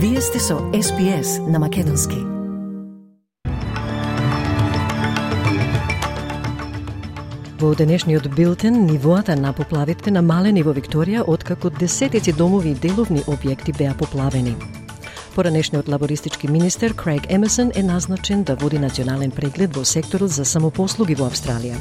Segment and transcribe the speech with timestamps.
[0.00, 2.16] Вие сте со SPS на Македонски.
[7.58, 13.74] Во денешниот билтен, нивоата на поплавите намалени во Викторија откако десетици домови и деловни објекти
[13.74, 14.54] беа поплавени.
[15.34, 21.14] Поранешниот лабористички министер Крейг Емесон е назначен да води национален преглед во секторот за самопослуги
[21.18, 21.74] во Австралија.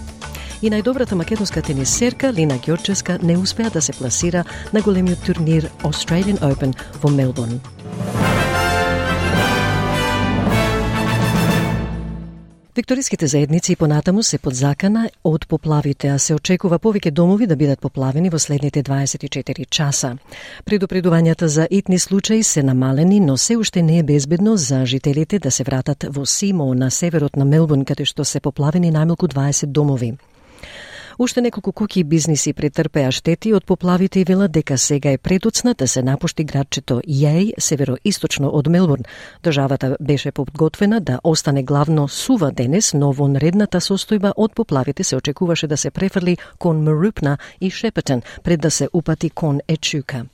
[0.61, 4.43] И најдобрата македонска тенисерка Лина Ѓорческа не успеа да се пласира
[4.73, 7.59] на големиот турнир Australian Open во Мелбурн.
[12.77, 17.55] Викториските заедници и понатаму се под закана од поплавите, а се очекува повеќе домови да
[17.55, 20.17] бидат поплавени во следните 24 часа.
[20.65, 25.51] Предупредувањата за итни случаи се намалени, но се уште не е безбедно за жителите да
[25.51, 30.13] се вратат во Симо на северот на Мелбурн, каде што се поплавени најмалку 20 домови.
[31.19, 35.87] Уште неколку куки бизниси претрпеа штети од поплавите и велат дека сега е предоцна да
[35.87, 39.09] се напушти градчето Јеј, североисточно од Мелбурн.
[39.43, 45.17] Државата беше подготвена да остане главно сува денес, но во нредната состојба од поплавите се
[45.17, 50.25] очекуваше да се префрли кон Мерупна и Шепетен пред да се упати кон Ечука.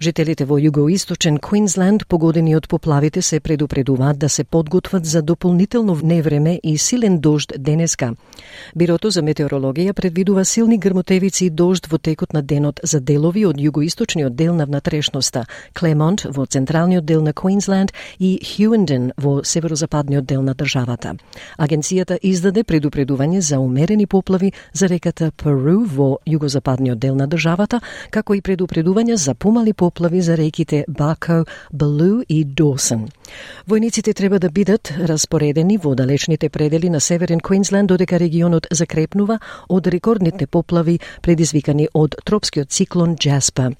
[0.00, 6.60] Жителите во југоисточен Квинсленд погодени од поплавите се предупредуваат да се подготват за дополнително невреме
[6.62, 8.14] и силен дожд денеска.
[8.76, 13.56] Бирото за метеорологија предвидува силни грмотевици и дожд во текот на денот за делови од
[13.56, 20.42] југоисточниот дел на внатрешноста, Клемонт во централниот дел на Квинсленд и Хюенден во северозападниот дел
[20.42, 21.16] на државата.
[21.58, 28.34] Агенцијата издаде предупредување за умерени поплави за реката Перу во југозападниот дел на државата, како
[28.34, 33.08] и предупредување за помали поплави за реките Бако, Балу и Досен.
[33.68, 39.86] Војниците треба да бидат распоредени во далечните предели на Северен Квинсленд додека регионот закрепнува од
[39.86, 43.72] рекордните поплави предизвикани од тропскиот циклон Джаспа.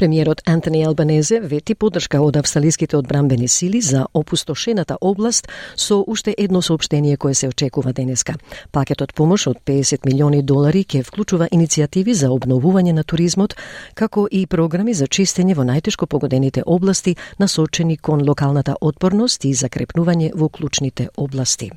[0.00, 6.62] Премиерот Антони Албанезе вети поддршка од австралиските одбрамбени сили за опустошената област со уште едно
[6.62, 8.34] сообштение кое се очекува денеска.
[8.72, 13.56] Пакетот помош од 50 милиони долари ќе вклучува иницијативи за обновување на туризмот,
[13.94, 20.32] како и програми за чистење во најтешко погодените области насочени кон локалната отпорност и закрепнување
[20.34, 21.70] во клучните области.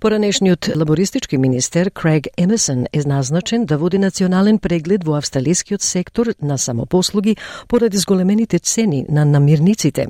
[0.00, 6.58] Поранешниот лабористички министер Крег Емесон е назначен да води национален преглед во австралискиот сектор на
[6.58, 7.36] самопослуги
[7.68, 10.06] поради зголемените цени на намирниците.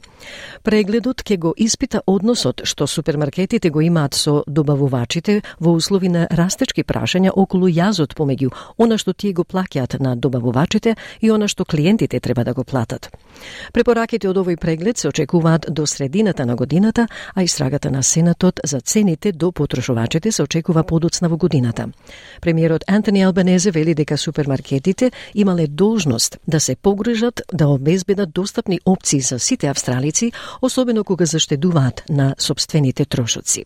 [0.62, 6.84] Прегледот ќе го испита односот што супермаркетите го имаат со добавувачите во услови на растечки
[6.84, 12.20] прашања околу јазот помеѓу она што тие го плаќаат на добавувачите и она што клиентите
[12.20, 13.08] треба да го платат.
[13.72, 18.80] Препораките од овој преглед се очекуваат до средината на годината, а истрагата на Сенатот за
[18.80, 21.88] цените до потрошувачите се очекува подоцна во годината.
[22.40, 29.20] Премиерот Антони Албанезе вели дека супермаркетите имале должност да се погрижат да обезбедат достапни опции
[29.20, 33.64] за сите австралици, особено кога заштедуваат на собствените трошоци.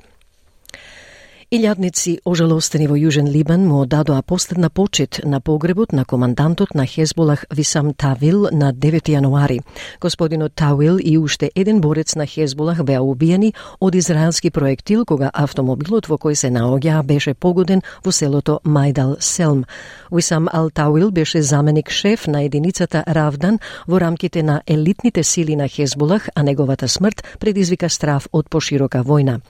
[1.53, 7.45] Илјадници ожалостени во Јужен Либан му дадоа последна почет на погребот на командантот на Хезболах
[7.51, 9.59] Висам Тавил на 9 јануари.
[10.01, 16.09] Господинот Тавил и уште еден борец на Хезболах беа убиени од израелски проектил кога автомобилот
[16.09, 19.67] во кој се наоѓаа беше погоден во селото Мајдал Селм.
[20.11, 25.69] Висам Ал Тауил беше заменик шеф на единицата Равдан во рамките на елитните сили на
[25.69, 29.41] Хезболах, а неговата смрт предизвика страф од поширока војна.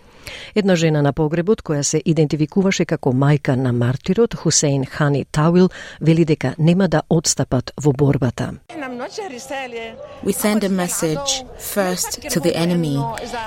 [0.54, 6.24] Една жена на погребот која се идентификуваше како мајка на мартирот Хусейн Хани Тауил вели
[6.24, 8.52] дека нема да одстапат во борбата.
[10.24, 12.96] We send a message first to the enemy,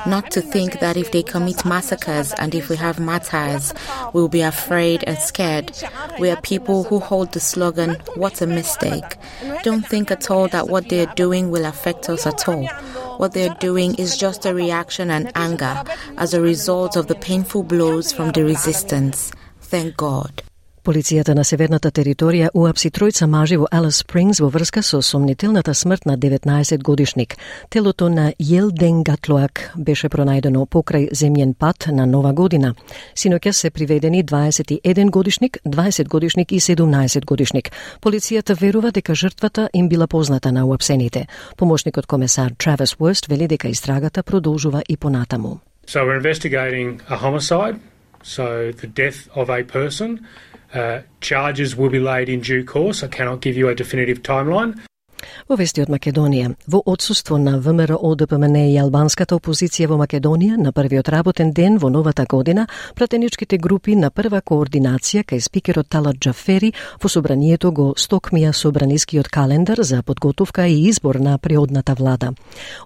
[0.06, 3.74] not to think that if they commit massacres and if we have martyrs,
[4.14, 5.68] we'll be afraid and scared.
[6.20, 9.18] We are people who hold the slogan, What a mistake.
[9.64, 12.68] Don't think at all that what they're doing will affect us at all.
[13.18, 15.84] What they're doing is just a reaction and anger
[16.18, 19.32] as a result of the painful blows from the resistance.
[19.62, 20.44] Thank God.
[20.86, 26.06] Полицијата на северната територија уапси тројца мажи во Алис Спрингс во врска со сомнителната смрт
[26.06, 27.34] на 19 годишник.
[27.74, 32.76] Телото на Јелден Гатлоак беше пронајдено покрај земјен пат на Нова година.
[33.16, 37.72] Синоќа се приведени 21 годишник, 20 годишник и 17 годишник.
[38.02, 41.28] Полицијата верува дека жртвата им била позната на уапсените.
[41.58, 45.60] Помошникот комесар Травис Уорст вели дека истрагата продолжува и понатаму.
[45.88, 47.80] So we're investigating a homicide,
[48.24, 50.20] so the death of a person.
[50.76, 53.02] Uh, charges will be laid in due course.
[53.02, 54.78] I cannot give you a definitive timeline.
[55.50, 60.72] Во вести од Македонија, во одсуство на ВМРО ДПМН и албанската опозиција во Македонија на
[60.74, 66.74] првиот работен ден во новата година, пратеничките групи на прва координација кај спикерот Талат Джафери
[67.02, 72.34] во собранието го стокмија собранискиот календар за подготовка и избор на преодната влада.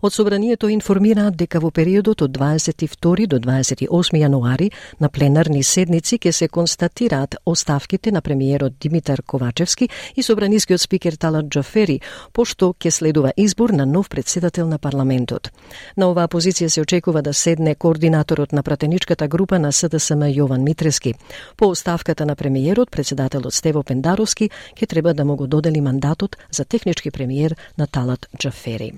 [0.02, 6.32] Од собранието информира дека во периодот од 22 до 28 јануари на пленарни седници ќе
[6.32, 12.00] се констатираат оставките на премиерот Димитар Ковачевски и собранискиот спикер Талат Джафери,
[12.34, 15.52] Пошто ќе следува избор на нов председател на парламентот.
[15.98, 21.14] На оваа позиција се очекува да седне координаторот на пратеничката група на СДСМ Јован Митрески.
[21.58, 26.66] По оставката на премиерот, председателот Стево Пендаровски ќе треба да му го додели мандатот за
[26.66, 28.94] технички премиер на Талат Джафери.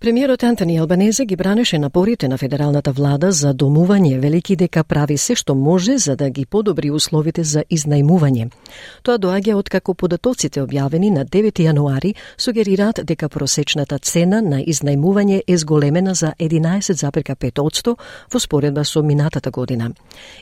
[0.00, 5.34] Премиерот Антони Албанезе ги бранеше напорите на федералната влада за домување, велики дека прави се
[5.34, 8.50] што може за да ги подобри условите за изнајмување.
[9.02, 15.40] Тоа доаѓа од како податоците објавени на 9 јануари сугерираат дека просечната цена на изнајмување
[15.46, 17.96] е зголемена за 11,5%
[18.32, 19.90] во споредба со минатата година.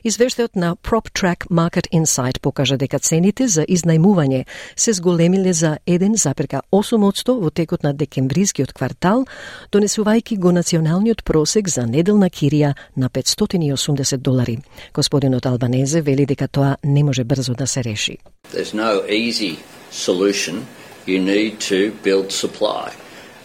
[0.05, 4.45] Извештајот на PropTrack Market Insight покажа дека цените за изнајмување
[4.77, 9.25] се зголемиле за 1,8% во текот на декемврискиот квартал,
[9.73, 14.59] донесувајќи го националниот просек за неделна кирија на 580 долари.
[14.95, 18.19] Господинот Албанезе вели дека тоа не може брзо да се реши.
[18.53, 19.57] There's no easy
[19.91, 20.67] solution.
[21.07, 22.93] You need to build supply.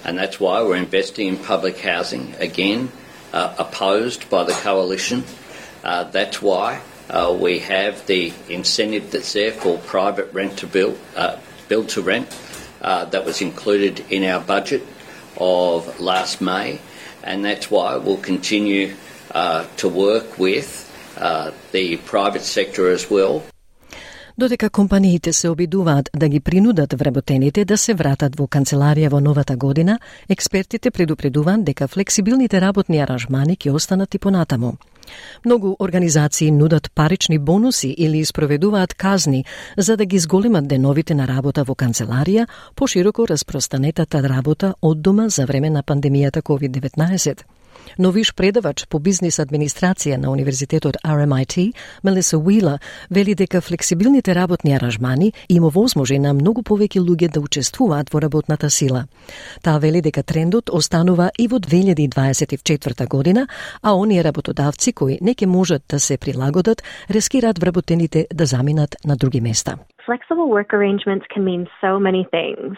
[0.06, 2.90] And that's why we're investing in public housing again,
[3.34, 5.24] uh, opposed by the coalition.
[5.84, 6.80] Uh, that's why
[7.10, 11.38] uh, we have the incentive that's there for private rent to build, uh,
[11.68, 12.28] build to rent,
[12.82, 14.82] uh, that was included in our budget
[15.40, 16.80] of last May,
[17.24, 18.96] and that's why we'll continue
[19.32, 20.70] uh, to work with
[21.18, 23.42] uh, the private sector as well.
[24.38, 29.58] Додека компаниите се обидуваат да ги принудат вработените да се вратат во канцеларија во новата
[29.58, 30.00] година,
[30.30, 34.78] експертите предупредуваат дека флексибилните работни аранжмани ќе останат и понатаму.
[35.46, 39.46] Многу организации нудат парични бонуси или спроведуваат казни
[39.78, 45.46] за да ги зголемат деновите на работа во канцеларија, пошироко распространетата работа од дома за
[45.46, 47.59] време на пандемијата COVID-19.
[47.98, 55.34] Новиш предавач по бизнис администрација на Универзитетот RMIT, Мелиса Уила, вели дека флексибилните работни аранжмани
[55.50, 59.06] им овозможи на многу повеќе луѓе да учествуваат во работната сила.
[59.64, 63.48] Таа вели дека трендот останува и во 2024 година,
[63.82, 69.16] а оние работодавци кои не ќе можат да се прилагодат, рискираат вработените да заминат на
[69.16, 69.78] други места.
[70.08, 72.78] Flexible work arrangements can mean so many things.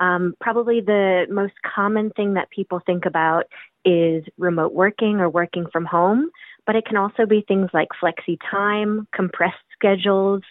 [0.00, 3.44] Um, probably the most common thing that people think about
[3.83, 6.29] is remote working or working from home,
[6.65, 10.41] but it can also be things like flexi time, compressed schedules,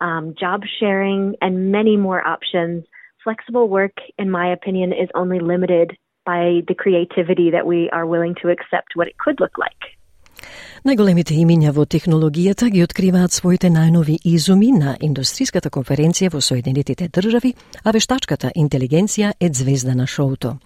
[0.00, 2.84] um, job sharing, and many more options.
[3.22, 8.34] Flexible work, in my opinion, is only limited by the creativity that we are willing
[8.42, 9.96] to accept what it could look like.
[10.80, 17.52] Најголемите имиња во технологијата ги откриваат своите најнови изуми на индустриската конференција во Соединетите држави,
[17.84, 20.56] а вештачката интелигенција е звезда на шоуто.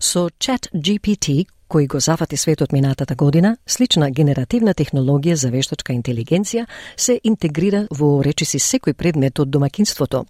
[0.00, 6.67] Со Chat GPT, кој го зафати светот минатата година, слична генеративна технологија за вештачка интелигенција
[6.97, 10.25] се интегрира во речиси секој предмет од домакинството.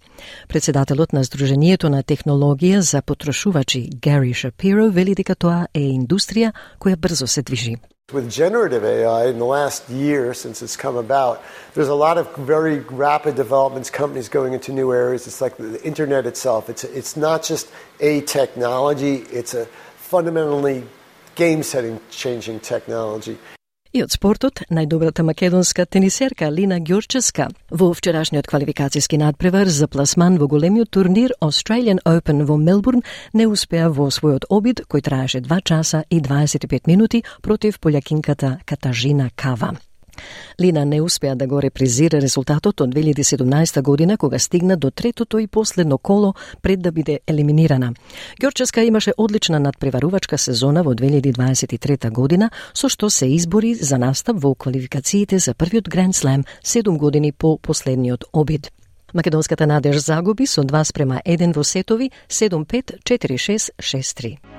[0.48, 6.96] Председателот на Сдруженијето на технологија за потрошувачи Гари Шапиро вели дека тоа е индустрија која
[6.96, 7.76] брзо се движи.
[8.12, 11.40] With generative AI in the last year since it's come about,
[11.74, 15.26] there's a lot of very rapid developments, companies going into new areas.
[15.26, 16.68] It's like the internet itself.
[16.68, 17.66] It's, it's not just
[18.00, 20.84] a technology, it's a fundamentally
[21.36, 23.36] game setting changing technology.
[23.94, 30.48] И од спортот, најдобрата македонска тенисерка Лина Ѓорчевска во вчерашниот квалификацијски надпревар за пласман во
[30.50, 36.02] големиот турнир Australian Open во Мелбурн не успеа во својот обид кој траеше 2 часа
[36.10, 39.76] и 25 минути против полјакинката Катажина Кава.
[40.60, 45.46] Лина не успеа да го репризира резултатот од 2017 година кога стигна до третото и
[45.46, 47.92] последно коло пред да биде елиминирана.
[48.40, 54.54] Ѓорчевска имаше одлична надпреварувачка сезона во 2023 година со што се избори за настап во
[54.54, 58.70] квалификациите за првиот Гранд Slam 7 години по последниот обид.
[59.14, 64.53] Македонската надеж загуби со 2 спрема 1 во сетови 7-5, 4-6, 6-3.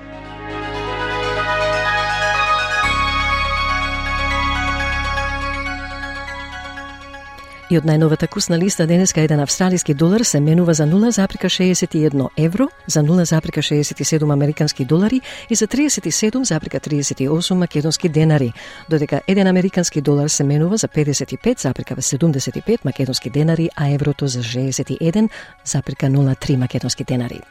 [7.70, 13.02] И од најновата курсна листа денеска еден австралиски долар се менува за 0,61 евро, за
[13.02, 18.54] 0,67 американски долари и за 37,38 македонски денари,
[18.90, 27.04] додека еден американски долар се менува за 55,75 македонски денари, а еврото за 61,03 македонски
[27.04, 27.42] денари.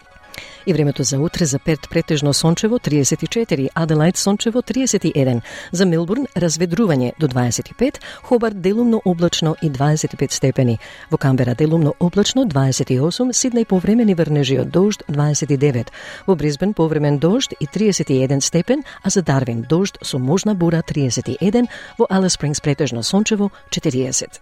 [0.67, 7.13] И времето за утре за Перт претежно сончево 34, Аделајд сончево 31, за Мелбурн разведрување
[7.19, 10.79] до 25, Хобарт делумно облачно и 25 степени,
[11.11, 15.93] во Камбера делумно облачно 28, Сиднеј повремени врнежи од дожд 29,
[16.27, 21.69] во Брисбен повремен дожд и 31 степен, а за Дарвин дожд со можна бура 31,
[21.99, 24.41] во Алес Спрингс претежно сончево 40.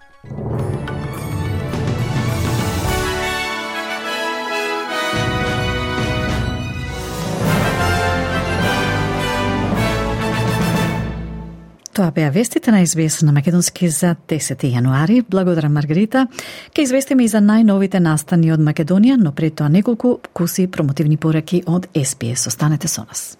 [11.92, 15.24] Тоа беа вестите на Извес на Македонски за 10 јануари.
[15.28, 16.26] Благодарам Маргарита.
[16.72, 21.62] Ке известиме и за најновите настани од Македонија, но пред тоа неколку куси промотивни пораки
[21.66, 22.46] од СПС.
[22.48, 23.36] Останете со нас.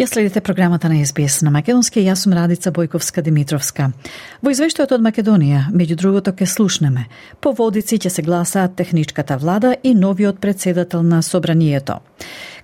[0.00, 3.90] Ја следите програмата на СБС на Македонски, јас сум Радица Бојковска Димитровска.
[4.40, 7.02] Во извештајот од Македонија, меѓу другото ке слушнеме,
[7.44, 11.98] по водици ќе се гласаат техничката влада и новиот председател на Собранието.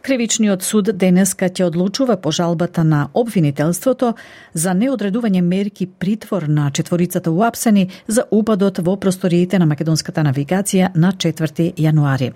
[0.02, 4.14] Кривичниот суд денеска ќе одлучува по жалбата на обвинителството
[4.54, 11.12] за неодредување мерки притвор на четворицата уапсени за упадот во просториите на македонската навигација на
[11.12, 12.32] 4 јануари.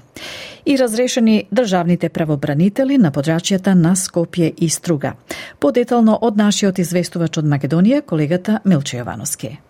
[0.67, 5.15] И разрешени државните правобранители на подрачјата на Скопје и Струга.
[5.59, 9.70] Подетално од нашиот известувач од Македонија, колегата Милче Јовановски.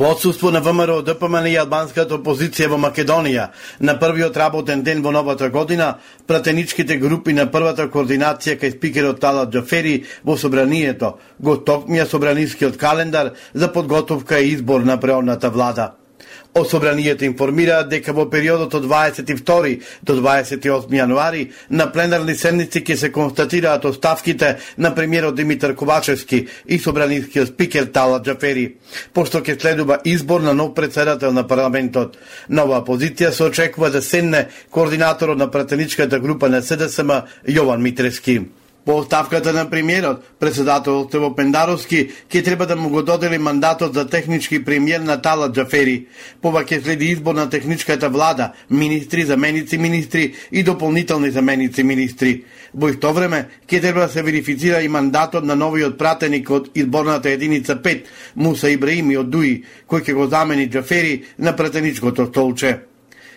[0.00, 3.50] Во отсутство на ВМРО, ДПМН и албанската опозиција во Македонија,
[3.84, 5.90] на првиот работен ден во новата година,
[6.26, 13.34] пратеничките групи на првата координација кај спикерот Тала Джафери во собранието го токмија собранискиот календар
[13.52, 15.92] за подготовка и избор на преонната влада.
[16.54, 23.12] Особранијата информира дека во периодот од 22 до 28 јануари на пленарни седници ќе се
[23.14, 28.76] констатираат оставките на премиерот Димитар Ковачевски и собранискиот спикер Тала Джафери,
[29.14, 32.18] пошто ќе следува избор на нов председател на парламентот.
[32.48, 38.40] Нова позиција се очекува да седне координаторот на пратеничката група на СДСМ Јован Митрески.
[38.84, 44.06] По оставката на премиерот, председател Тево Пендаровски ќе треба да му го додели мандатот за
[44.08, 46.06] технички премиер на Тала Джафери.
[46.40, 52.44] Пова ќе следи избор на техничката влада, министри, заменици министри и дополнителни заменици министри.
[52.74, 57.30] Во исто време ќе треба да се верифицира и мандатот на новиот пратеник од изборната
[57.30, 58.04] единица 5,
[58.36, 62.89] Муса Ибраими од Дуи, кој ќе го замени Джафери на пратеничкото столче.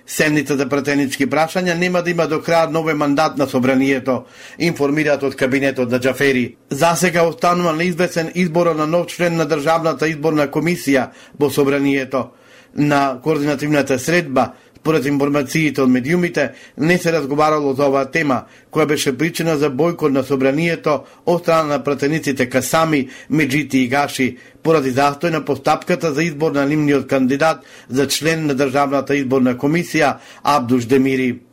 [0.06, 4.26] Семните за пратенички прашања нема да има до крај нове мандат на собранието,
[4.60, 6.56] информираат од кабинетот на Джафери.
[6.96, 12.32] сега останува неизвестен избор на нов член на Државната изборна комисија во собранието.
[12.76, 19.14] На координативната средба Според информациите од медиумите, не се разговарало за оваа тема, која беше
[19.16, 24.28] причина за бојкот на собранието од страна на пратениците Касами, Меджити и Гаши,
[24.64, 30.18] поради застој на постапката за избор на нивниот кандидат за член на Државната изборна комисија
[30.44, 31.53] Абдуш Демири.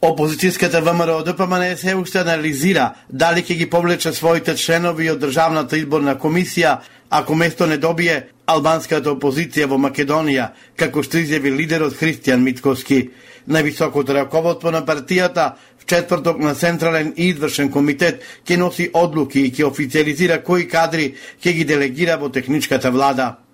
[0.00, 6.18] Опозицијската ВМРО ДПМН се уште анализира дали ќе ги повлече своите членови од Државната изборна
[6.20, 13.08] комисија ако место не добие албанската опозиција во Македонија, како што изјави лидерот Христијан Митковски.
[13.48, 15.54] Највисокото раководство на партијата
[15.86, 21.52] четврток на Централен и извршен комитет ќе носи одлуки и ќе официализира кои кадри ќе
[21.52, 23.45] ги делегира во техничката влада.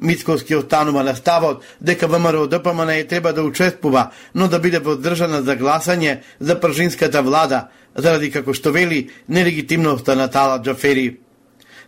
[0.00, 5.56] Мицковски останува на ставот дека ВМРО ДПМН треба да учествува, но да биде поддржана за
[5.56, 11.18] гласање за пржинската влада, заради како што вели нелегитимноста на Тала Джафери.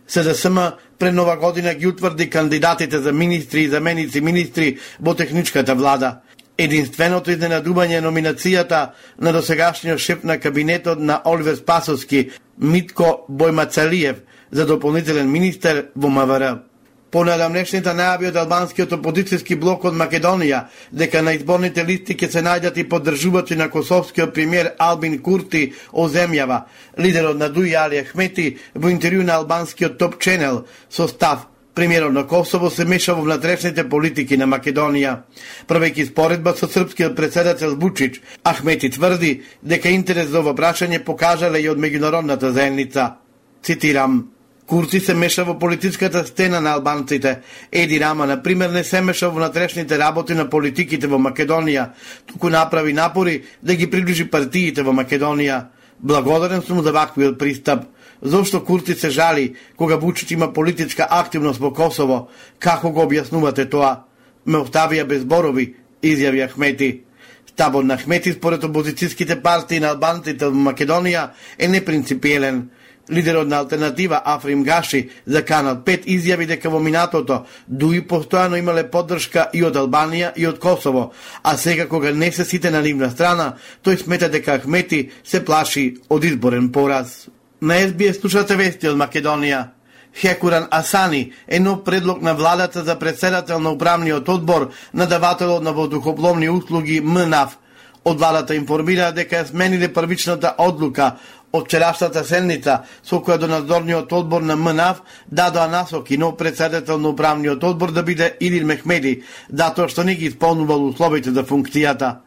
[0.07, 0.59] СДСМ
[0.99, 6.19] пред нова година ги утврди кандидатите за министри и заменици министри во техничката влада.
[6.57, 14.15] Единственото изненадување е номинацијата на досегашниот шеф на кабинетот на Оливер Спасовски, Митко Бојмацалиев,
[14.51, 16.70] за дополнителен министер во МВР.
[17.11, 20.61] Понадамнешните најави од албанскиот опозицијски блок од Македонија
[20.95, 26.61] дека на изборните листи ќе се најдат и поддржувачи на косовскиот премиер Албин Курти оземјава.
[26.97, 32.27] Лидерот на Дуј Али Ахмети во интервју на албанскиот топ ченел со став Премиерот на
[32.27, 35.21] Косово се меша во внатрешните политики на Македонија.
[35.67, 41.69] Правејќи споредба со српскиот председател Бучич, Ахмети тврди дека интерес за ова прашање покажале и
[41.69, 43.15] од меѓународната заедница.
[43.63, 44.31] Цитирам:
[44.71, 47.41] Курци се меша во политичката стена на албанците.
[47.71, 51.89] Еди Рама, на пример, не се меша во внатрешните работи на политиките во Македонија,
[52.25, 55.65] туку направи напори да ги приближи партиите во Македонија.
[55.99, 57.83] Благодарен сум за ваквиот пристап.
[58.21, 62.29] Зошто Курци се жали кога Вучич има политичка активност во Косово?
[62.59, 64.05] Како го објаснувате тоа?
[64.45, 67.01] Ме оставија без борови, изјави Ахмети.
[67.45, 72.69] Ставот на Ахмети според опозицијските партии на албанците во Македонија е непринципиелен
[73.09, 78.83] Лидерот на алтернатива Африм Гаши за Канал 5 изјави дека во минатото дуи постојано имале
[78.91, 81.11] поддршка и од Албанија и од Косово,
[81.43, 85.97] а сега кога не се сите на нивна страна, тој смета дека Ахмети се плаши
[86.09, 87.27] од изборен пораз.
[87.61, 89.67] На СБС слушате вести од Македонија.
[90.13, 95.73] Хекуран Асани е нов предлог на владата за председател на управниот одбор на давателот на
[95.73, 97.57] воздухопловни услуги МНАФ.
[98.05, 101.15] Од владата информира дека смениле првичната одлука
[101.51, 107.09] од вчерашната седница со која до надзорниот одбор на МНАФ дадоа насоки но председател на
[107.09, 112.21] управниот одбор да биде Илир Мехмеди, затоа што не ги исполнувал условите за функцијата.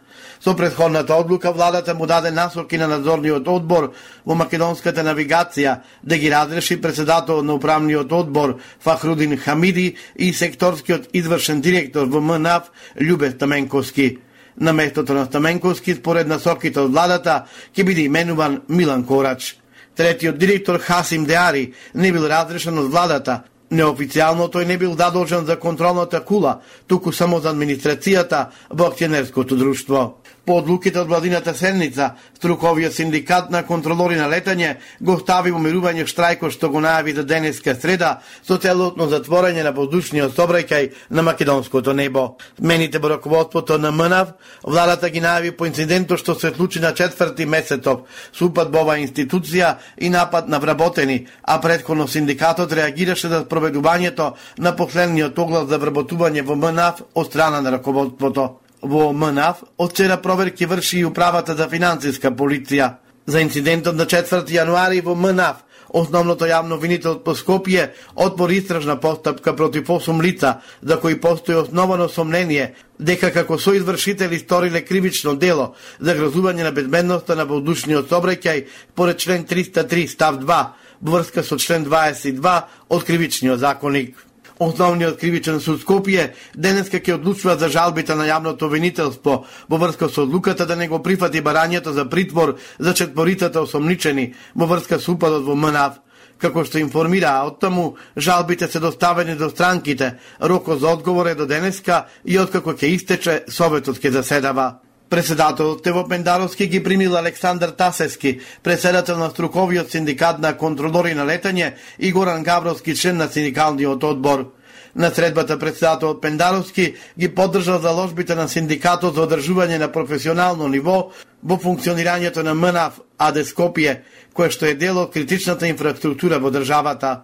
[0.45, 3.93] Со предходната одлука владата му даде насоки на надзорниот одбор
[4.26, 11.60] во македонската навигација да ги разреши председател на управниот одбор Фахрудин Хамиди и секторскиот извршен
[11.60, 14.19] директор во МНАФ Љубе Таменковски.
[14.60, 19.56] На местото на Стаменковски, според насоките од владата, ќе биде именуван Милан Корач.
[19.97, 23.43] Третиот директор Хасим Деари не бил разрешен од владата.
[23.75, 30.21] Неофицијално тој не бил задолжен за контролната кула, туку само за администрацијата во акционерското друштво.
[30.45, 36.50] По одлуките од владината седница, струковиот синдикат на контролори на летање го стави умирување штрајко
[36.52, 38.11] што го најави за денеска среда
[38.45, 42.37] со целотно затворање на воздушниот собраќај на македонското небо.
[42.61, 47.47] Мените во раководството на МНАВ, владата ги најави по инцидентот што се случи на четврти
[47.47, 54.35] месецов, супат во оваа институција и напад на вработени, а предходно синдикатот реагираше за спроведувањето
[54.59, 58.64] на последниот оглас за вработување во МНАВ од страна на раководството.
[58.84, 62.99] Во МНАФ вчера проверки врши и управата за финансиска полиција.
[63.26, 69.54] За инцидентот на 4 јануари во МНАФ, основното јавно винител од Поскопје отвори истражна постапка
[69.56, 76.12] против 8 лица за кои постои основано сомнение дека како соизвршители сториле кривично дело за
[76.18, 80.60] грозување на безбедноста на воздушниот собраќај поред член 303 став 2
[81.00, 84.16] врска со член 22 од кривичниот законник.
[84.58, 90.23] Основниот кривичен суд Скопје денеска ќе одлучува за жалбите на јавното обвинителство во врска со
[90.23, 95.43] одлуката да не го прифати барањето за притвор за четворицата осомничени во врска со упадот
[95.43, 95.99] во МНАВ.
[96.38, 100.19] Како што информира од таму, жалбите се доставени до странките.
[100.40, 104.83] Рокот за одговор е до денеска и откако ќе истече, Советот ќе заседава.
[105.15, 111.77] Председателот Тево Пендаровски ги примил Александар Тасевски, председател на струковиот синдикат на контролори на летање
[111.99, 114.50] и Горан Гавровски, член на синдикалниот одбор.
[114.97, 121.61] На средбата председателот Пендаровски ги поддржал заложбите на синдикатот за одржување на професионално ниво во
[121.63, 124.00] функционирањето на МНАФ АД Скопје,
[124.35, 127.21] кое што е дел од критичната инфраструктура во државата.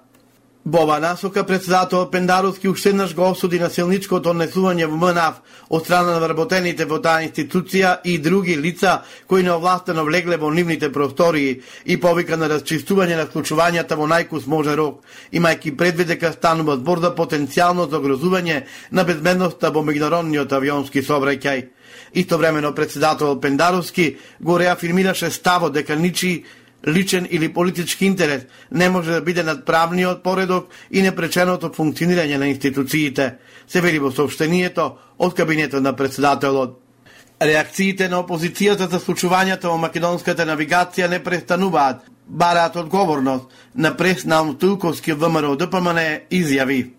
[0.65, 5.39] Боба насока председател Пендаровски уште еднаш го осуди насилничкото однесување во МНАФ
[5.73, 10.93] од страна на вработените во таа институција и други лица кои неовластено влегле во нивните
[10.93, 15.01] простории и повика на расчистување на случувањата во најкус може рок,
[15.33, 21.69] имајќи предвид дека станува збор за потенцијално загрозување на безбедноста во меѓународниот авионски сообраќај.
[22.13, 26.45] Истовремено председател Пендаровски го реафирмираше ставот дека ничи
[26.89, 32.49] личен или политички интерес не може да биде над правниот поредок и непреченото функционирање на
[32.49, 33.35] институциите,
[33.69, 36.79] се вели во сообщението од кабинетот на председателот.
[37.41, 45.13] Реакциите на опозицијата за случувањата во македонската навигација не престануваат, бараат одговорност на пресна Тулковски
[45.13, 46.91] ВМРО ДПМН изјави.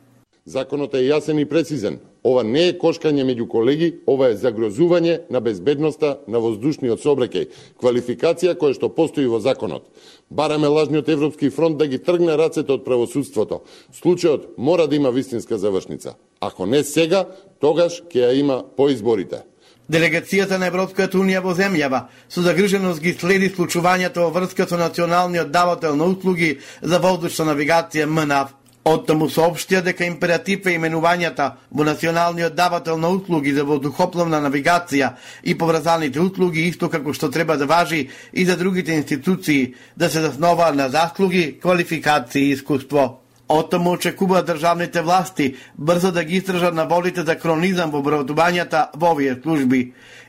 [0.45, 1.99] Законот е јасен и прецизен.
[2.23, 7.47] Ова не е кошкање меѓу колеги, ова е загрозување на безбедноста на воздушниот сообраќај,
[7.81, 9.87] квалификација која што постои во законот.
[10.29, 13.63] Бараме лажниот Европски фронт да ги тргне рацете од правосудството.
[13.89, 16.13] Случајот мора да има вистинска завршница.
[16.39, 17.25] Ако не сега,
[17.59, 19.41] тогаш ќе ја има по изборите.
[19.89, 25.51] Делегацијата на Европската Унија во земјава со загриженост ги следи случувањето во врска со националниот
[25.51, 28.60] давател на услуги за воздушна навигација МНАВ.
[28.83, 35.11] Оттаму соопштија дека императив е именувањата во националниот давател на услуги за воздухопловна навигација
[35.43, 40.21] и поврзаните услуги исто како што треба да важи и за другите институции да се
[40.21, 43.20] заснова на заслуги, квалификации и искуство.
[43.51, 49.35] Отаму очекува државните власти брзо да ги истражат наводите за кронизам во образувањата во овие
[49.43, 49.81] служби.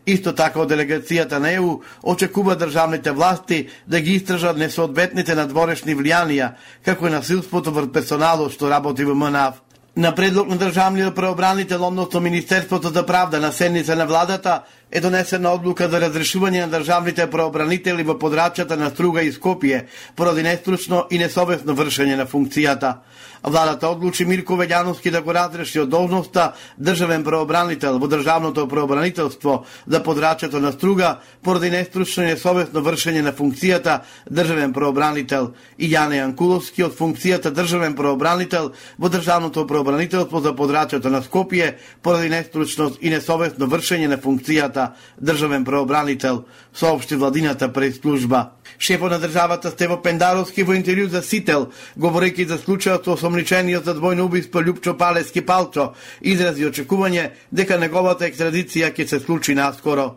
[0.07, 6.49] Исто така од делегацијата на ЕУ очекува државните власти да ги истражат несоодветните надворешни влијанија,
[6.85, 9.63] како и насилството врз персоналот што работи во МНАФ.
[9.97, 15.55] На предлог на државниот преобранител, односно Министерството за правда на седница на владата, е донесена
[15.57, 21.19] одлука за разрешување на државните правобранители во подрачјата на Струга и Скопје поради нестручно и
[21.19, 22.99] несовесно вршење на функцијата.
[23.45, 29.99] Владата одлучи Мирко Веѓановски да го разреши од должноста државен правобранител во државното правобранителство за
[29.99, 36.87] подрачјето на Струга поради нестручно и несовесно вршење на функцијата државен правобранител и Јане Јанкуловски
[36.87, 43.67] од функцијата државен правобранител во државното правобранителство за подрачјето на Скопје поради нестручност и несовесно
[43.67, 48.53] вршење на функцијата државен правобранител соопшти владината пред служба.
[48.79, 53.95] Шефот на државата Стево Пендаровски во интервју за Сител, говорејќи за случајот со осомничениот за
[53.95, 60.13] двојно убиство Лјупчо Палески Палчо, изрази очекување дека неговата екстрадиција ќе се случи наскоро.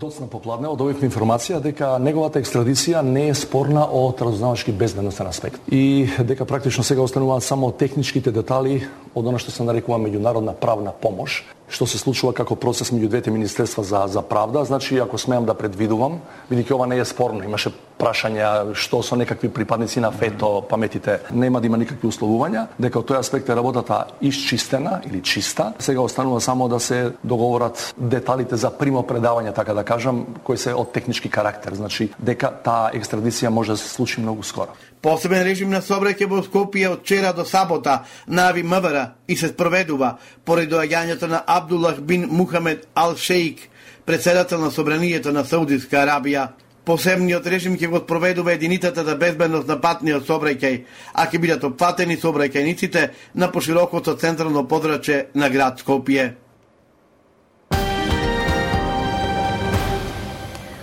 [0.00, 6.08] Доцна попладне добивме информација дека неговата екстрадиција не е спорна од разузнавачки безбедностен аспект и
[6.24, 11.44] дека практично сега остануваат само техничките детали од она што се нарекува меѓународна правна помош
[11.70, 14.64] што се случува како процес меѓу двете министерства за за правда.
[14.64, 16.20] Значи, ако смеам да предвидувам,
[16.50, 17.70] бидејќи ова не е спорно, имаше
[18.00, 23.08] прашања што со некакви припадници на ФЕТО, паметите, нема да има никакви условувања, дека од
[23.10, 25.72] тој аспект е работата исчистена или чиста.
[25.78, 30.74] Сега останува само да се договорат деталите за примо предавање, така да кажам, кои се
[30.74, 31.74] од технички карактер.
[31.74, 34.74] Значи, дека таа екстрадиција може да се случи многу скоро.
[35.00, 40.18] Посебен режим на собраќај во Скопје од вчера до сабота нави МВР и се спроведува
[40.44, 43.60] поради доаѓањето на Абдуллах бин Мухамед Ал Шейк,
[44.04, 46.50] председател на собранието на Саудиска Арабија.
[46.84, 50.84] Посебниот режим ќе го спроведува единицата за безбедност на патниот собраќај,
[51.14, 56.34] а ќе бидат опфатени собраќајниците на поширокото централно подраче на град Скопје.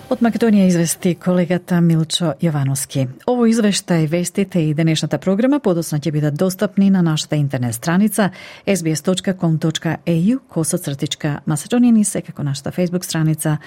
[0.07, 3.01] Од Македонија извести колегата Милчо Јовановски.
[3.27, 8.29] Ово извештај, вестите и денешната програма подоцна ќе бидат достапни на нашата интернет страница
[8.65, 13.57] sbs.com.eu косоцртичка Macedonian и секако нашата Facebook страница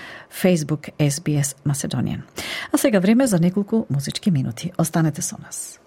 [0.43, 2.21] Facebook SBS Macedonian.
[2.73, 4.73] А сега време за неколку музички минути.
[4.79, 5.81] Останете со нас.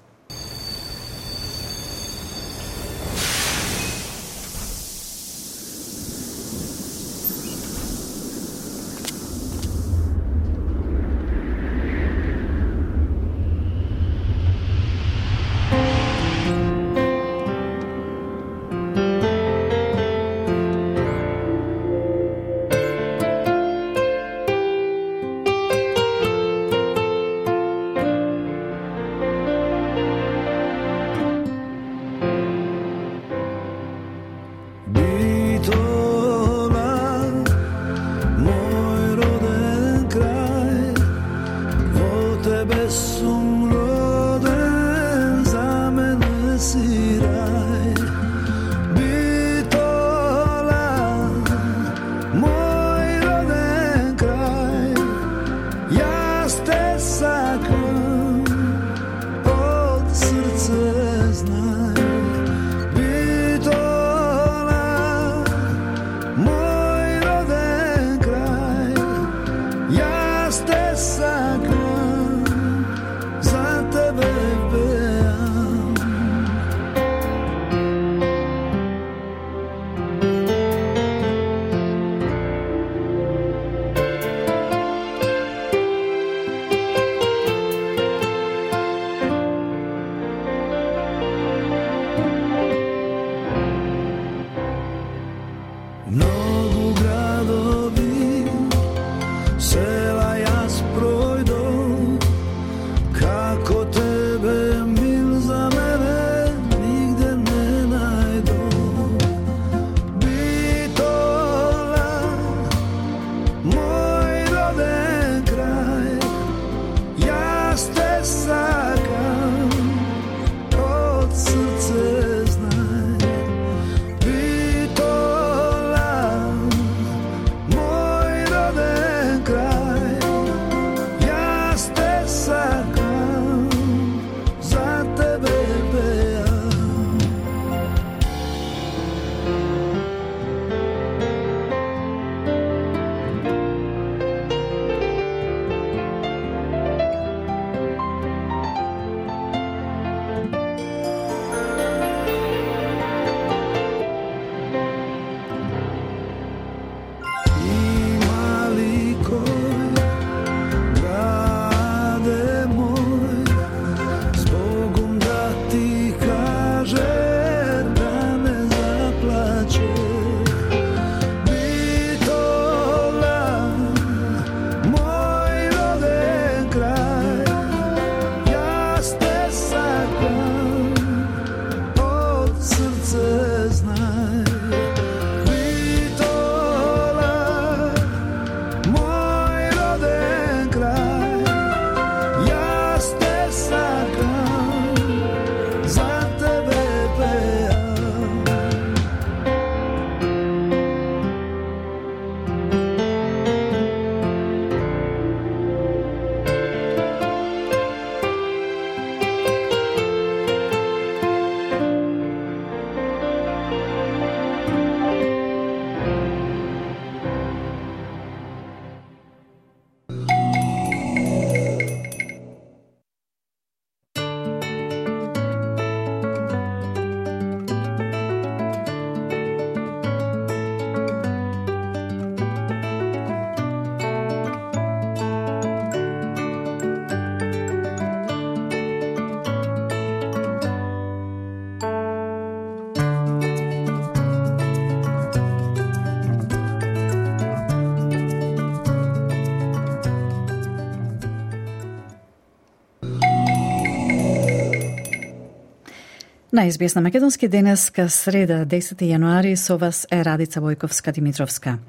[256.64, 261.80] На СБС на Македонски денеска среда 10 јануари со вас е Радица Војковска Димитровска.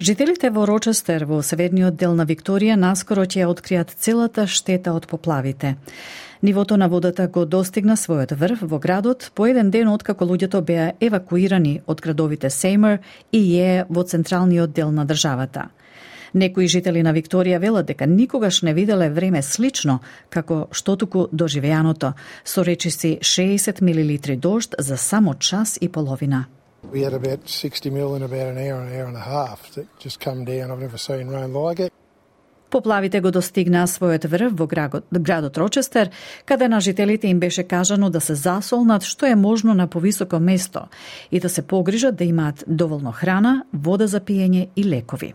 [0.00, 5.76] Жителите во Рочестер во северниот дел на Викторија наскоро ќе откријат целата штета од поплавите.
[6.42, 10.94] Нивото на водата го достигна својот врв во градот по еден ден откако луѓето беа
[11.00, 15.68] евакуирани од градовите Сеймер и Је во централниот дел на државата.
[16.34, 22.14] Некои жители на Викторија велат дека никогаш не виделе време слично како што туку доживеаното,
[22.44, 26.46] со речиси 60 милилитри дожд за само час и половина.
[26.92, 29.86] We had about 60 mil in about an hour, an hour and a half that
[30.00, 30.70] just come down.
[30.70, 31.92] I've never seen rain like it.
[32.72, 36.08] Поплавите го достигнаа својот врв во градот, градот Рочестер,
[36.46, 40.88] каде на жителите им беше кажано да се засолнат што е можно на повисоко место
[41.30, 45.34] и да се погрижат да имаат доволно храна, вода за пиење и лекови.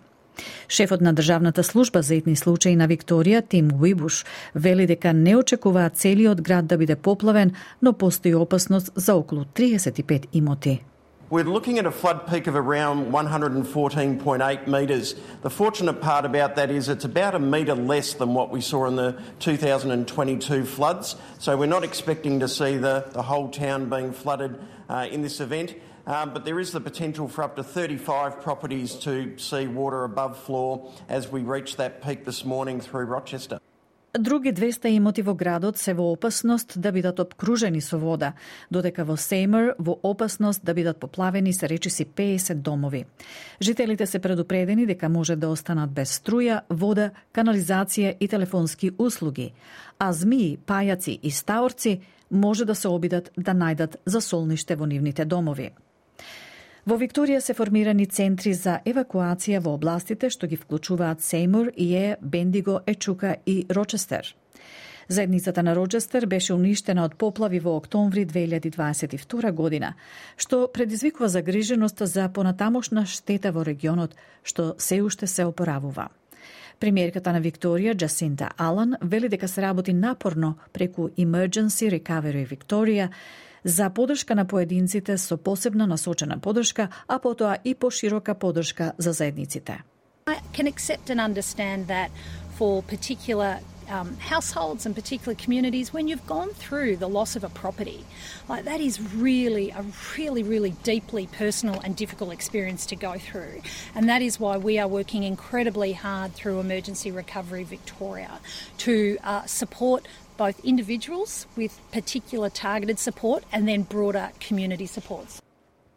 [0.69, 5.97] Шефот на Државната служба за итни случаи на Викторија, Тим Уибуш, вели дека не очекуваат
[5.97, 10.81] целиот град да биде поплавен, но постои опасност за околу 35 имоти.
[11.29, 15.13] We're looking at a flood peak of around 114.8 metres.
[15.41, 18.85] The fortunate part about that is it's about a metre less than what we saw
[18.85, 21.17] in the 2022 floods.
[21.39, 25.41] So we're not expecting to see the, the whole town being flooded uh, in this
[25.41, 25.75] event.
[26.07, 30.37] Um, but there is the potential for up to 35 properties to see water above
[30.37, 33.59] floor as we reach that peak this morning through Rochester.
[34.19, 38.33] Други 200 имоти во градот се во опасност да бидат обкружени со вода,
[38.71, 43.05] додека во Сеймер во опасност да бидат поплавени се речиси 50 домови.
[43.61, 49.53] Жителите се предупредени дека може да останат без струја, вода, канализација и телефонски услуги,
[49.99, 51.99] а змии, пајаци и стаорци
[52.31, 55.71] може да се обидат да најдат засолниште во нивните домови.
[56.87, 62.77] Во Викторија се формирани центри за евакуација во областите што ги вклучуваат Сеймур, Ие, Бендиго,
[62.87, 64.29] Ечука и Рочестер.
[65.09, 69.95] Заедницата на Роджестер беше уништена од поплави во октомври 2022 година,
[70.37, 76.07] што предизвикува загриженост за понатамошна штета во регионот, што се уште се опоравува.
[76.79, 83.09] Премиерката на Викторија, Джасинта Алан, вели дека се работи напорно преку Emergency Recovery Victoria
[83.67, 89.83] за подршка на поединците со посебно насочена подршка, а потоа и поширока подршка за заедниците.
[90.27, 92.09] I can accept and understand that
[92.57, 97.49] for particular um, households and particular communities when you've gone through the loss of a
[97.49, 98.03] property.
[98.49, 99.83] Like that is really a
[100.17, 103.61] really, really deeply personal and difficult experience to go through.
[103.95, 108.39] And that is why we are working incredibly hard through Emergency Recovery Victoria
[108.79, 115.41] to uh, support both individuals with particular targeted support and then broader community supports.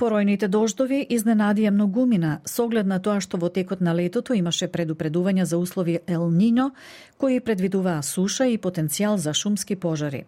[0.00, 5.44] Поројните дождови изненадија многумина со оглед на тоа што во текот на летото имаше предупредувања
[5.44, 6.70] за услови Ел Нино,
[7.18, 10.24] кои предвидуваа суша и потенцијал за шумски пожари.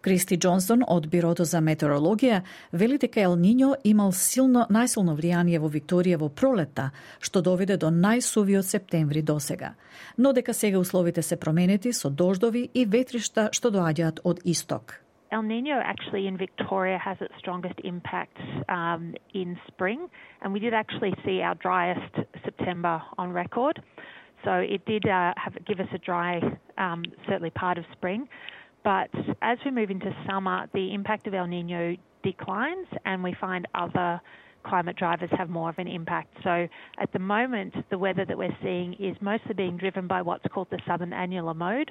[0.00, 5.68] Кристи Джонсон од Бирото за метеорологија вели дека Ел Ниньо имал силно најсилно влијание во
[5.68, 9.74] Викторија во пролетта, што доведе до најсувиот септември досега.
[10.18, 15.02] Но дека сега условите се променети со дождови и ветришта што доаѓаат од исток.
[15.32, 18.36] El Nino actually in Victoria has its strongest impact
[18.68, 20.08] um, in spring,
[20.42, 23.80] and we did actually see our driest September on record.
[24.44, 26.40] So it did uh, have, give us a dry,
[26.76, 28.28] um, certainly part of spring.
[28.84, 33.66] But as we move into summer, the impact of El Nino declines and we find
[33.74, 34.20] other
[34.64, 36.36] climate drivers have more of an impact.
[36.42, 36.68] So
[36.98, 40.68] at the moment, the weather that we're seeing is mostly being driven by what's called
[40.70, 41.90] the southern annular mode.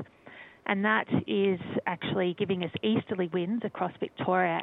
[0.65, 4.61] And that is actually giving us easterly winds across Victoria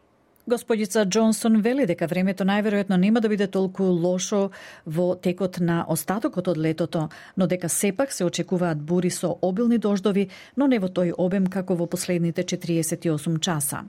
[0.48, 4.38] Господица Джонсон вели дека времето најверојатно нема да биде толку лошо
[4.86, 7.02] во текот на остатокот од летото,
[7.36, 11.76] но дека сепак се очекуваат бури со обилни дождови, но не во тој обем како
[11.76, 13.84] во последните 48 часа.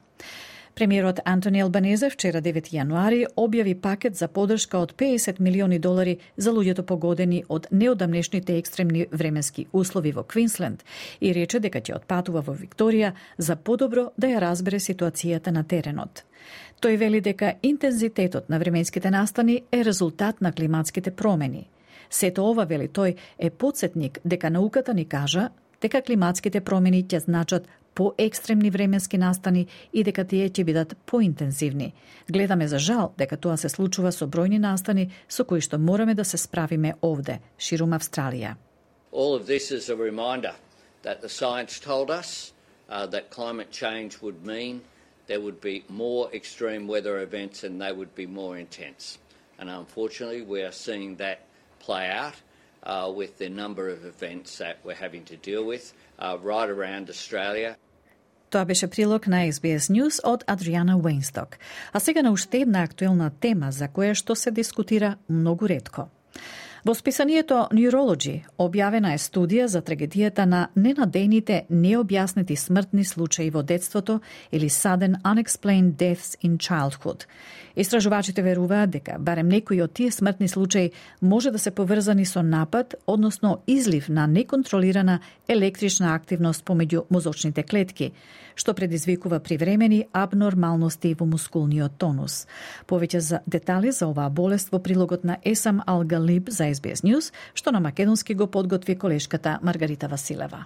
[0.80, 6.54] Премиерот Антони Албанезе вчера 9 јануари објави пакет за подршка од 50 милиони долари за
[6.56, 10.86] луѓето погодени од неодамнешните екстремни временски услови во Квинсленд
[11.20, 16.24] и рече дека ќе отпатува во Викторија за подобро да ја разбере ситуацијата на теренот.
[16.80, 21.68] Тој вели дека интензитетот на временските настани е резултат на климатските промени.
[22.10, 25.50] Сето ова, вели тој, е подсетник дека науката ни кажа
[25.82, 27.68] дека климатските промени ќе значат
[28.00, 31.92] поекстремни временски настани и дека тие ќе бидат поинтензивни.
[32.32, 36.24] Гледаме за жал дека тоа се случува со бројни настани со кои што мораме да
[36.24, 38.56] се справиме овде, ширум Австралија.
[39.12, 40.56] All of this is a reminder
[41.04, 42.54] that the science told us
[42.88, 44.80] uh, that climate change would mean
[45.28, 49.18] there would be more extreme weather events and they would be more intense.
[49.60, 51.40] And unfortunately, we are seeing that
[51.80, 52.36] play out
[52.84, 57.10] uh, with the number of events that we're having to deal with uh, right around
[57.10, 57.76] Australia.
[58.50, 61.58] Тоа беше прилог на SBS News од Адриана Уейнсток.
[61.94, 66.10] А сега на уште една актуелна тема за која што се дискутира многу редко.
[66.86, 74.22] Во списанието Neurology објавена е студија за трагедијата на ненадејните необјаснети смртни случаи во детството
[74.52, 77.28] или sudden unexplained deaths in childhood.
[77.76, 82.96] Истражувачите веруваат дека барем некои од тие смртни случаи може да се поврзани со напад,
[83.08, 88.12] односно излив на неконтролирана електрична активност помеѓу мозочните клетки,
[88.60, 92.44] што предизвикува привремени абнормалности во мускулниот тонус.
[92.84, 97.72] Повеќе за детали за оваа болест во прилогот на Есам Алгалиб за SBS News, што
[97.72, 100.66] на македонски го подготви колешката Маргарита Василева.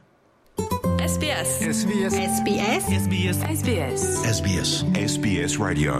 [1.03, 1.49] SBS.
[1.79, 2.13] SBS.
[2.39, 2.83] SBS.
[3.05, 3.37] SBS.
[3.59, 4.01] SBS.
[4.37, 4.69] SBS.
[4.95, 5.93] SBS Radio.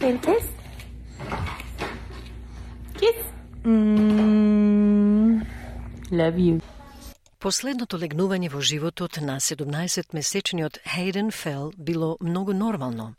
[0.00, 0.44] kiss.
[3.00, 3.18] Kiss.
[3.64, 4.55] Mm,
[6.10, 6.60] love you.
[7.38, 13.14] Последното легнување во животот на 17-месечниот Хейден Фел било многу нормално.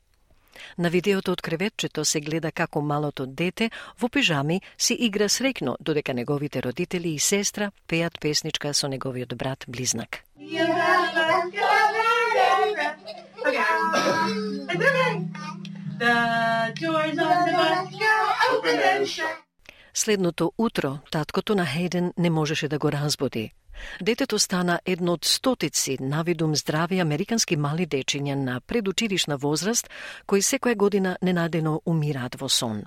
[0.78, 3.69] На видеото од креветчето се гледа како малото дете
[4.02, 9.65] во пижами си игра срекно, додека неговите родители и сестра пеат песничка со неговиот брат
[9.67, 10.23] близнак.
[19.98, 23.52] Следното утро, таткото на Хейден не можеше да го разбуди.
[24.02, 29.90] Детето стана едно од стотици навидум здрави американски мали дечиња на предучилишна возраст
[30.28, 32.84] кои секоја година ненадено умираат во сон.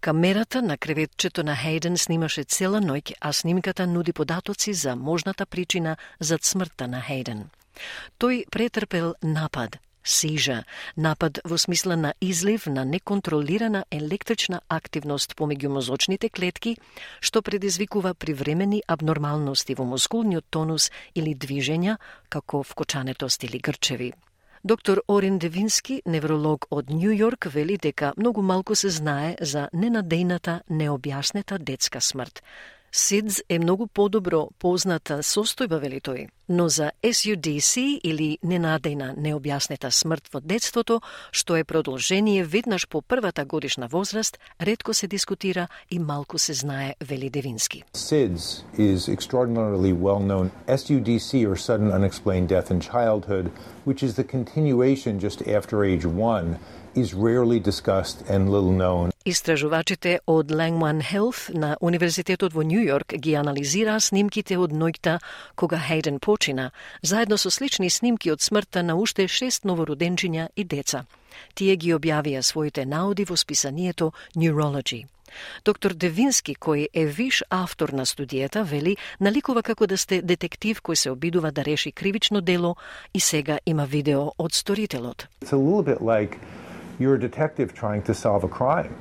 [0.00, 5.96] Камерата на креветчето на Хейден снимаше цела ноќ, а снимката нуди податоци за можната причина
[6.20, 7.50] за смртта на Хейден.
[8.20, 10.64] Тој претрпел напад– сижа,
[10.96, 16.76] напад во смисла на излив на неконтролирана електрична активност помеѓу мозочните клетки,
[17.20, 21.96] што предизвикува привремени абнормалности во мускулниот тонус или движења,
[22.28, 24.12] како вкочанетост или грчеви.
[24.64, 30.60] Доктор Орин Девински, невролог од Нью Йорк, вели дека многу малку се знае за ненадејната
[30.70, 32.42] необјаснета детска смрт.
[32.94, 40.28] SIDS е многу подобро позната состојба, вели тој, но за SUDC или ненадејна необјаснета смрт
[40.28, 40.98] во детството,
[41.32, 46.94] што е продолжение веднаш по првата годишна возраст, редко се дискутира и малку се знае,
[47.00, 47.84] вели Девински.
[47.94, 50.50] SIDS is extraordinarily well known.
[50.68, 53.50] SUDC or sudden unexplained death in childhood,
[53.86, 56.58] which is the continuation just after age 1
[56.94, 59.10] is rarely discussed and little known.
[59.24, 65.18] Истражувачите од Langman Health на Универзитетот во Нью Йорк ги анализираа снимките од ноќта
[65.54, 66.70] кога Хейден почина,
[67.02, 71.06] заедно со слични снимки од смртта на уште шест новороденчиња и деца.
[71.54, 75.06] Тие ги објавија своите науди во списанието Neurology.
[75.64, 80.94] Доктор Девински, кој е виш автор на студијата, вели, наликува како да сте детектив кој
[80.94, 82.76] се обидува да реши кривично дело
[83.14, 85.28] и сега има видео од сторителот.
[85.40, 86.38] It's a little bit like
[87.02, 88.94] you're a detective trying to solve a crime.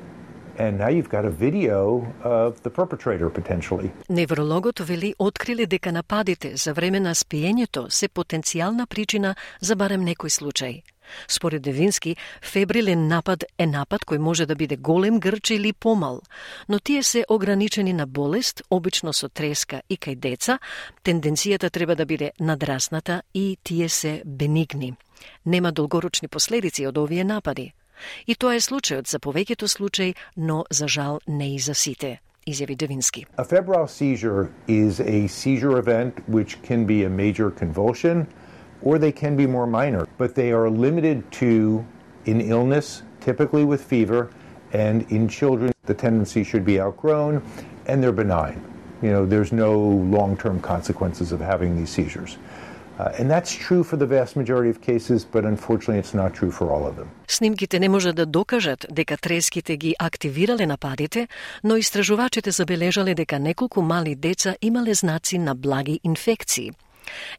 [0.64, 1.80] And now you've got a video
[2.24, 3.90] of the perpetrator potentially.
[4.10, 10.30] Неврологот вели откриле дека нападите за време на спиењето се потенцијална причина за барем некој
[10.30, 10.82] случај.
[11.28, 16.22] Според Девински, фебрилен напад е напад кој може да биде голем, грч или помал,
[16.70, 20.60] но тие се ограничени на болест, обично со треска и кај деца,
[21.04, 24.94] тенденцијата треба да биде надрасната и тие се бенигни.
[25.46, 27.74] Нема долгорочни последици од овие напади.
[28.27, 32.21] И тоа е случајот за повеќето случаи, но за жал не и за сите.
[32.47, 33.27] изјави Девински.
[33.39, 38.27] A febrile seizure is a seizure event which can be a major convulsion
[38.83, 41.85] or they can be more minor, but they are limited to
[42.25, 44.31] in illness, typically with fever,
[44.73, 47.43] and in children the tendency should be outgrown
[47.87, 48.63] and they're benign.
[49.03, 52.39] You know, there's no long-term consequences of having these seizures.
[53.02, 56.52] Uh, and that's true for the vast majority of cases, but unfortunately it's not true
[56.52, 57.08] for all of them.
[57.28, 61.28] Снимките не може да докажат дека треските ги активирале нападите,
[61.64, 66.72] но истражувачите забележале дека неколку мали деца имале знаци на благи инфекции.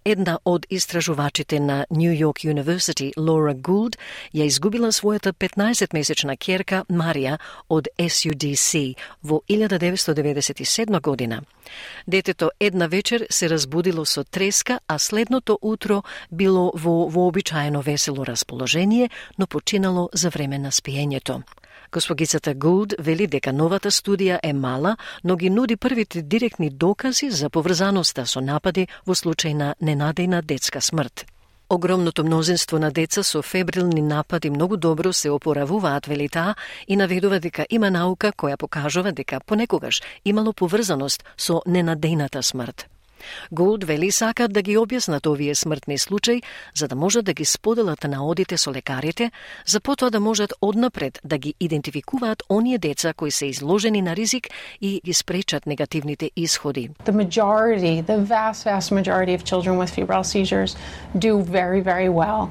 [0.05, 3.97] Една од истражувачите на Нью Йорк University, Лора Гулд,
[4.35, 7.39] ја изгубила својата 15-месечна керка Марија
[7.69, 11.43] од SUDC во 1997 година.
[12.07, 16.03] Детето една вечер се разбудило со треска, а следното утро
[16.33, 21.43] било во вообичаено весело расположение, но починало за време на спиењето.
[21.93, 27.51] Госпогицата Гулд вели дека новата студија е мала, но ги нуди првите директни докази за
[27.51, 31.27] поврзаноста со напади во случај на ненадејна детска смрт.
[31.69, 36.55] Огромното мнозинство на деца со фебрилни напади многу добро се опоравуваат, вели таа,
[36.89, 42.92] и наведува дека има наука која покажува дека понекогаш имало поврзаност со ненадејната смрт.
[43.53, 46.43] Голд вели сакат да ги објаснат овие смртни случаи
[46.75, 49.31] за да можат да ги споделат наодите со лекарите,
[49.67, 54.49] за потоа да можат однапред да ги идентификуваат оние деца кои се изложени на ризик
[54.81, 56.91] и ги спречат негативните исходи.
[57.05, 60.77] The majority, the vast vast majority of children with febrile seizures
[61.19, 62.49] do very very well.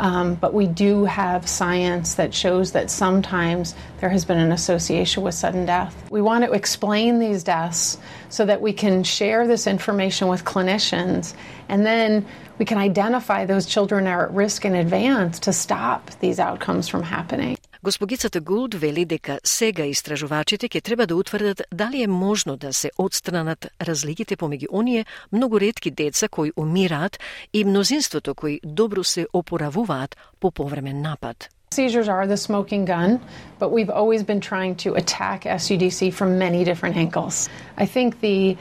[0.00, 5.22] Um, but we do have science that shows that sometimes there has been an association
[5.22, 5.94] with sudden death.
[6.10, 7.98] We want to explain these deaths
[8.30, 11.34] so that we can share this information with clinicians
[11.68, 12.24] and then
[12.58, 17.02] we can identify those children are at risk in advance to stop these outcomes from
[17.02, 17.58] happening.
[17.82, 22.90] Госпогицата Гулд вели дека сега истражувачите ќе треба да утврдат дали е можно да се
[22.98, 27.16] отстранат разликите помеѓу оние многу ретки деца кои умираат
[27.52, 31.48] и мнозинството кои добро се опоравуваат по повремен напад.
[31.72, 33.18] Seizures are the smoking gun,
[33.58, 37.48] but we've always been trying to attack SUDC from many different angles.
[37.78, 38.56] I think the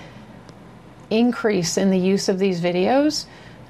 [1.09, 3.25] increase in the use of these videos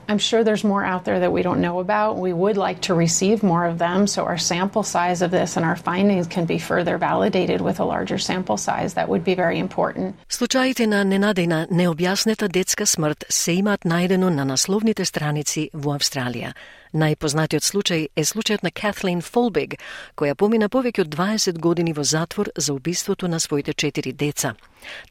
[0.09, 2.19] I'm sure there's more out there that we don't know about.
[2.19, 5.65] We would like to receive more of them so our sample size of this and
[5.65, 8.95] our findings can be further validated with a larger sample size.
[8.95, 10.17] That would be very important.
[10.29, 16.53] Случаите на ненадејна необјаснета детска смрт се имаат најдено на насловните страници во Австралија.
[16.90, 19.76] Најпознатиот случај е случајот на Катлин Фолбег,
[20.18, 24.56] која помина повеќе од 20 години во затвор за убиството на своите четири деца.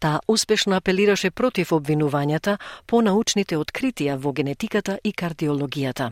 [0.01, 2.57] Таа успешно апелираше против обвинувањата
[2.87, 6.11] по научните откритија во генетиката и кардиологијата.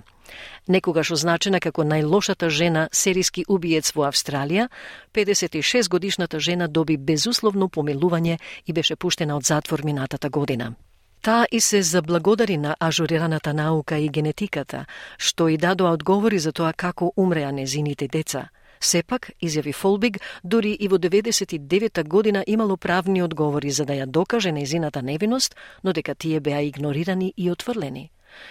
[0.69, 4.69] Некогаш означена како најлошата жена серијски убиец во Австралија,
[5.14, 10.77] 56 годишната жена доби безусловно помилување и беше пуштена од затвор минатата година.
[11.23, 14.87] Таа и се заблагодари на ажурираната наука и генетиката,
[15.19, 18.49] што и дадоа одговори за тоа како умреа незините деца.
[18.81, 24.53] Сепак, изјави Фолбиг, дури и во 99-та година имало правни одговори за да ја докаже
[24.53, 28.11] незината невиност, но дека тие беа игнорирани и отврлени.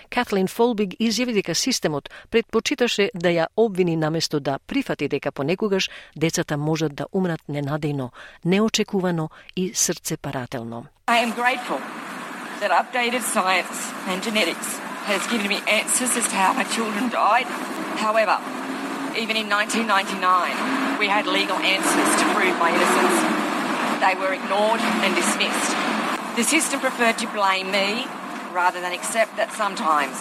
[0.09, 6.57] Катлин Фолбиг изјави дека системот предпочиташе да ја обвини наместо да прифати дека понекогаш децата
[6.57, 8.09] можат да умрат ненадејно,
[8.45, 10.85] неочекувано и срцепарателно.
[11.07, 11.79] I am grateful
[12.64, 14.78] that updated science and genetics
[15.08, 17.46] has given me answers as to how my children died.
[17.96, 18.36] However,
[19.16, 23.16] even in 1999, we had legal answers to prove my innocence.
[24.04, 25.72] They were ignored and dismissed.
[26.36, 28.06] The system preferred to blame me
[28.52, 30.14] rather than accept that sometimes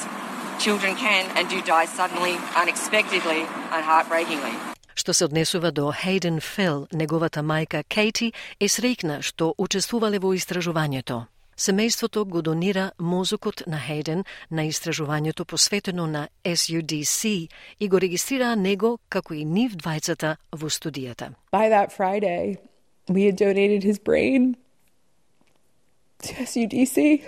[0.60, 4.54] children can and do die suddenly, unexpectedly, and heartbreakingly.
[4.96, 11.24] Што се однесува до Хейден Фел, неговата мајка Кейти е среќна што учествувале во истражувањето.
[11.60, 17.50] Семејството го донира мозокот на Хейден на истражувањето посветено на SUDC
[17.80, 21.34] и го регистрираа него како и нив двајцата во студијата.
[21.52, 22.58] By that Friday,
[23.10, 24.56] we had donated his brain
[26.24, 27.24] to SUDC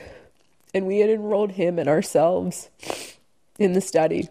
[0.73, 2.69] and we had enrolled him and ourselves
[3.59, 4.29] in the study.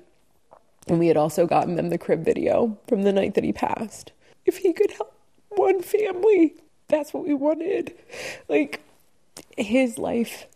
[0.89, 4.13] And we had also gotten them the crib video from the night that he passed.
[4.47, 5.13] If he could help
[5.51, 6.55] one family,
[6.89, 7.95] that's what we wanted.
[8.49, 8.81] Like,
[9.58, 10.48] his life,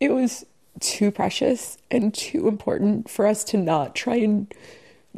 [0.00, 0.44] it was
[0.80, 4.52] too precious and too important for us to not try and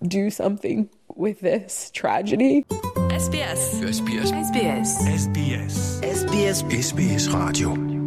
[0.06, 2.64] do something with this tragedy.
[2.68, 3.80] SBS.
[3.82, 4.30] SBS.
[4.32, 4.88] SBS.
[5.02, 6.00] SBS.
[6.02, 6.62] SBS.
[6.70, 7.97] SBS Radio.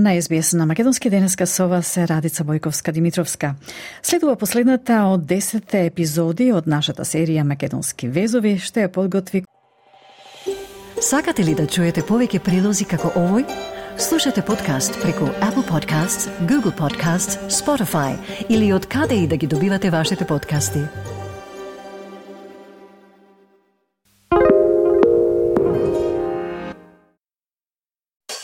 [0.00, 3.54] На СБС на Македонски денеска со вас е Радица Бојковска Димитровска.
[4.02, 9.44] Следува последната од 10 епизоди од нашата серија Македонски везови, што ја подготви
[11.00, 13.44] Сакате ли да чуете повеќе прилози како овој?
[13.98, 18.16] Слушате подкаст преку Apple Podcasts, Google Podcasts, Spotify
[18.48, 20.80] или од каде и да ги добивате вашите подкасти.